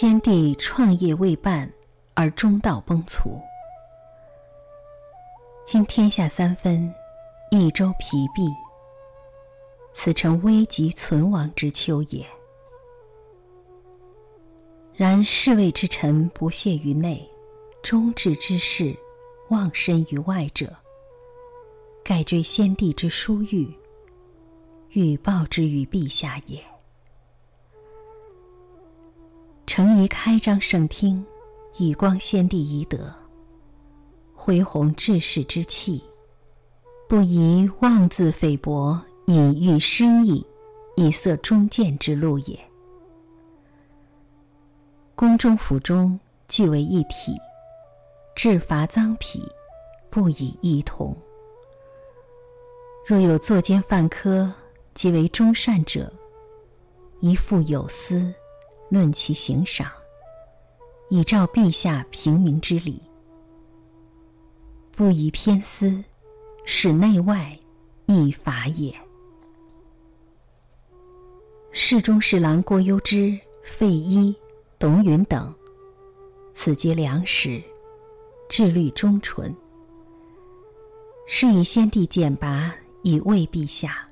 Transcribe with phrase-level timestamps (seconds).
[0.00, 1.68] 先帝创业未半
[2.14, 3.42] 而中道崩殂，
[5.66, 6.94] 今天下三分，
[7.50, 8.48] 益州疲弊，
[9.92, 12.24] 此诚危急存亡之秋也。
[14.94, 17.28] 然侍卫之臣不懈于内，
[17.82, 18.96] 忠志之士
[19.48, 20.72] 忘身于外者，
[22.04, 23.76] 盖追先帝之殊遇，
[24.90, 26.64] 欲报之于陛下也。
[29.68, 31.22] 诚宜开张圣听，
[31.76, 33.14] 以光先帝遗德，
[34.32, 36.02] 恢弘志士之气，
[37.06, 40.44] 不宜妄自菲薄，隐喻失意，
[40.96, 42.58] 以塞忠谏之路也。
[45.14, 47.36] 宫中府中俱为一体，
[48.34, 49.46] 治罚赃匹，
[50.08, 51.14] 不以异同。
[53.04, 54.50] 若有作奸犯科，
[54.94, 56.10] 即为忠善者，
[57.20, 58.32] 宜复有司。
[58.88, 59.90] 论其行赏，
[61.10, 63.02] 以照陛下平民之礼，
[64.92, 66.02] 不以偏私，
[66.64, 67.52] 使内外
[68.06, 68.94] 异法也。
[71.70, 74.34] 侍中侍郎郭攸之、费祎、
[74.78, 75.54] 董允等，
[76.54, 77.62] 此皆良史，
[78.48, 79.54] 志虑忠纯，
[81.26, 84.08] 是以先帝简拔以慰陛下，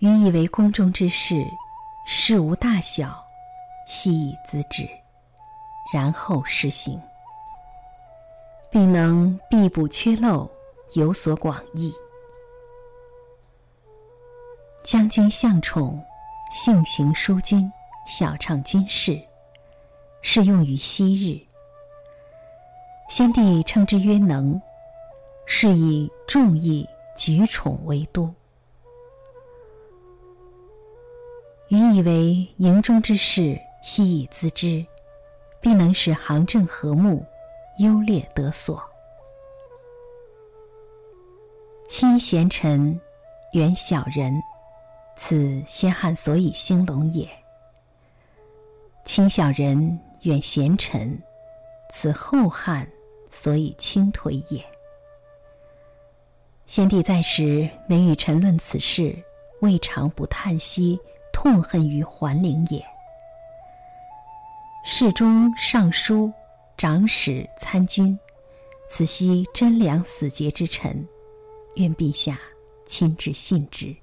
[0.00, 1.42] 予以为宫中之事。
[2.10, 3.22] 事无大小，
[3.86, 4.88] 悉以咨之，
[5.92, 6.98] 然后施行，
[8.70, 10.50] 必能必补缺漏，
[10.94, 11.92] 有所广益。
[14.82, 16.02] 将军向宠，
[16.50, 17.70] 性行淑君，
[18.06, 19.20] 晓畅军事，
[20.22, 21.38] 适用于昔日。
[23.10, 24.58] 先帝称之曰能，
[25.44, 28.34] 是以重义举宠为都。
[31.68, 34.84] 予以为营中之事，悉以咨之，
[35.60, 37.22] 必能使行政和睦，
[37.78, 38.82] 优劣得所。
[41.86, 42.98] 亲贤臣，
[43.52, 44.32] 远小人，
[45.16, 47.26] 此先汉所以兴隆也；
[49.04, 51.22] 亲小人，远贤臣，
[51.92, 52.88] 此后汉
[53.30, 54.64] 所以倾颓也。
[56.66, 59.14] 先帝在时，每与臣论此事，
[59.60, 60.98] 未尝不叹息。
[61.40, 62.84] 痛恨于桓灵也。
[64.84, 66.32] 侍中、尚书、
[66.76, 68.18] 长史、参军，
[68.88, 71.06] 此悉贞良死节之臣，
[71.76, 72.40] 愿陛下
[72.86, 73.94] 亲至信之，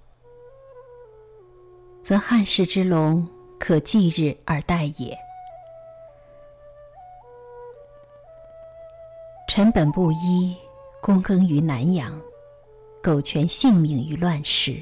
[2.06, 3.28] 则汉室之隆
[3.60, 5.14] 可继日而待也。
[9.50, 10.56] 臣本布衣，
[11.02, 12.18] 躬耕于南阳，
[13.04, 14.82] 苟全性命于乱世。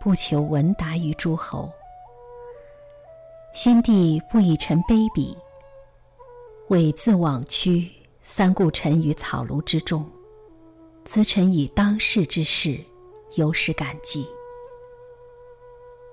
[0.00, 1.70] 不求闻达于诸侯，
[3.52, 5.36] 先帝不以臣卑鄙，
[6.68, 7.90] 猥自枉屈，
[8.22, 10.08] 三顾臣于草庐之中，
[11.04, 12.78] 咨臣以当世之事，
[13.34, 14.24] 有使感激，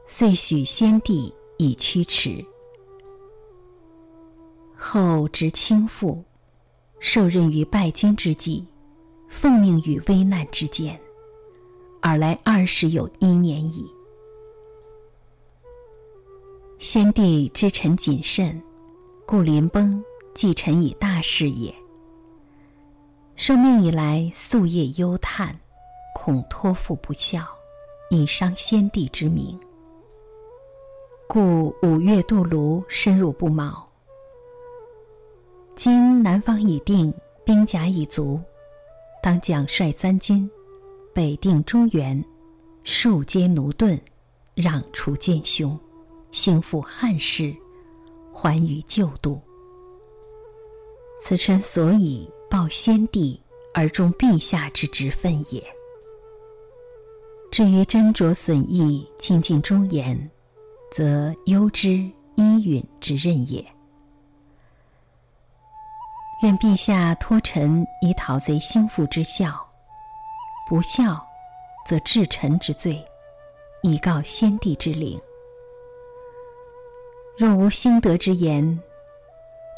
[0.07, 2.43] 遂许先帝以驱驰。
[4.75, 6.23] 后执倾覆，
[6.99, 8.65] 受任于败军之际，
[9.29, 10.99] 奉命于危难之间。
[12.05, 13.91] 尔来二十有一年矣。
[16.77, 18.61] 先帝知臣谨慎，
[19.25, 20.03] 故临崩
[20.35, 21.73] 寄臣以大事也。
[23.35, 25.59] 受命以来，夙夜忧叹，
[26.13, 27.43] 恐托付不效，
[28.11, 29.59] 以伤先帝之名。
[31.27, 33.83] 故五月渡泸，深入不毛。
[35.75, 37.11] 今南方已定，
[37.43, 38.39] 兵甲已足，
[39.23, 40.47] 当奖率三军。
[41.15, 42.21] 北定中原，
[42.83, 43.97] 庶皆奴钝，
[44.57, 45.79] 攘除奸凶，
[46.29, 47.55] 兴复汉室，
[48.33, 49.41] 还于旧都。
[51.21, 53.41] 此臣所以报先帝
[53.73, 55.65] 而忠陛下之职分也。
[57.49, 60.29] 至于斟酌损益，亲近忠言，
[60.91, 61.91] 则攸之
[62.35, 63.65] 依允之任也。
[66.43, 69.64] 愿陛下托臣以讨贼兴复之效。
[70.67, 71.23] 不孝，
[71.85, 73.05] 则治臣之罪，
[73.83, 75.21] 以告先帝之灵。
[77.37, 78.79] 若无兴德之言，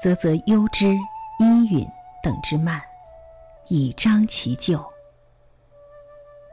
[0.02, 0.94] 则则忧之、
[1.40, 1.86] 依允
[2.24, 2.82] 等之慢，
[3.68, 4.86] 以彰其咎。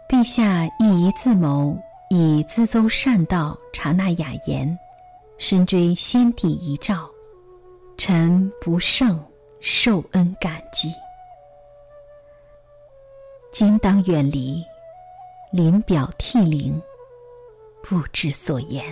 [0.08, 1.78] 陛下亦宜自谋，
[2.10, 4.76] 以咨奏善道，察纳雅言，
[5.38, 7.08] 深追先帝遗诏，
[7.96, 9.24] 臣不胜
[9.60, 10.92] 受恩感激。
[13.56, 14.66] 今当远离
[15.52, 16.82] 临表涕零
[17.84, 18.84] 不知所言。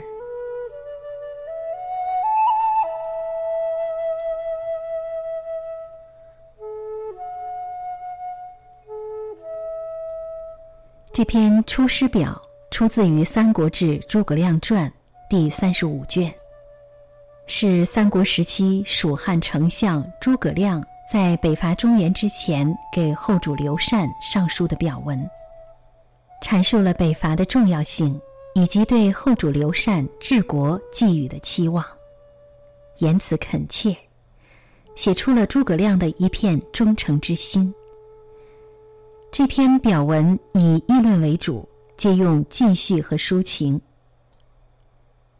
[11.12, 14.90] 这篇出师表出自于三国志诸葛亮传
[15.28, 16.32] 第三十五卷
[17.48, 20.80] 是三国时期蜀汉丞相诸葛亮
[21.12, 25.28] 在北伐中原之前给后主刘禅上书的表文，
[26.42, 28.18] 阐述了北伐的重要性
[28.54, 31.84] 以及对后主刘禅治国寄予的期望，
[33.00, 33.94] 言辞恳切，
[34.94, 37.74] 写出了诸葛亮的一片忠诚之心。
[39.30, 41.68] 这篇表文以议论为主，
[41.98, 43.78] 借用记叙和抒情。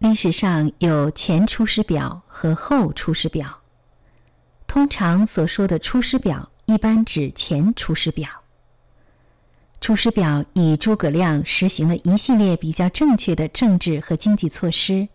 [0.00, 3.48] 历史上有前出师表和后出师表，
[4.72, 8.26] 通常所说的出师表一般指前出师表。
[9.82, 15.06] 出师表以诸葛亮实行了一系列比较正确的政治和经济措施，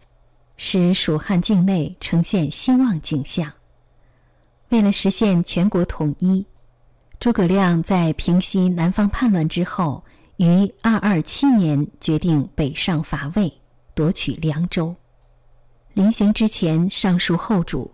[0.57, 3.51] 使蜀汉境内呈现兴旺景象。
[4.69, 6.45] 为了实现全国统一。
[7.19, 10.03] 诸葛亮在平息南方叛乱之后，
[10.35, 13.51] 于二二七年决定北上伐魏，
[13.95, 14.95] 夺取凉州。
[15.95, 17.91] 临行之前，上书后主，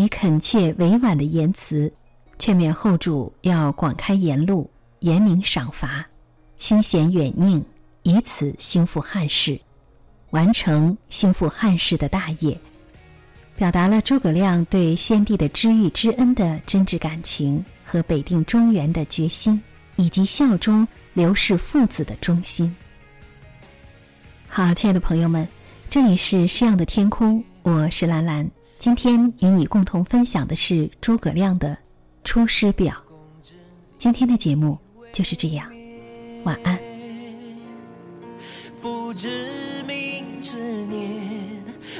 [0.00, 1.92] 以恳切委婉的言辞，
[2.38, 4.70] 劝勉后主要广开言路，
[5.00, 6.02] 严明赏罚，
[6.56, 7.62] 亲贤远佞，
[8.02, 9.60] 以此兴复汉室，
[10.30, 12.58] 完成兴复汉室的大业。
[13.56, 19.62] 表达了诸葛亮对先帝的知遇之恩的真挚感情和北定中原的决心，
[19.96, 22.74] 以及效忠刘氏父子的忠心。
[24.48, 25.46] 好，亲爱的朋友们，
[25.90, 28.50] 这里是诗样的天空，我是兰兰。
[28.80, 31.68] 今天与你共同分享的是诸葛亮的
[32.24, 32.94] 《出师表》。
[33.98, 34.78] 今天的节目
[35.12, 35.70] 就是这样，
[36.44, 36.80] 晚安。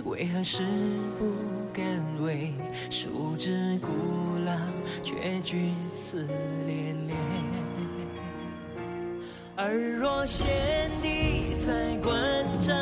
[0.06, 0.62] 为何誓
[1.18, 1.34] 不
[1.70, 1.84] 敢
[2.22, 2.54] 为？
[2.88, 3.88] 树枝古
[4.46, 4.56] 老，
[5.04, 6.26] 却惧死
[6.66, 7.14] 连连。
[9.54, 10.48] 而若先
[11.02, 12.16] 帝在关
[12.58, 12.74] 张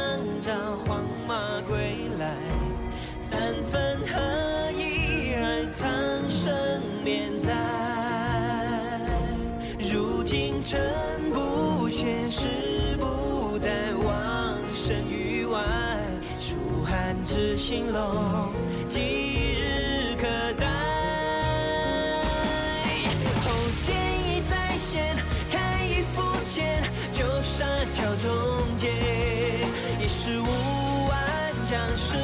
[17.30, 18.54] 此心隆，
[18.88, 20.66] 即日可待？
[23.44, 23.52] 后
[23.84, 23.94] 天
[24.24, 25.14] 一再现。
[25.52, 26.82] 看一不见，
[27.12, 28.90] 就杀桥中间。
[30.00, 30.46] 一十五
[31.06, 32.16] 万将士。